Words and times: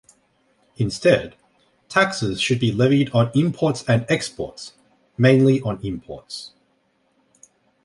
Instead, 0.77 1.35
taxes 1.87 2.41
should 2.41 2.59
be 2.59 2.71
levied 2.71 3.11
on 3.11 3.29
imports 3.35 3.83
and 3.87 4.03
exports, 4.09 4.73
mainly 5.15 5.61
on 5.61 5.79
imports. 5.85 6.53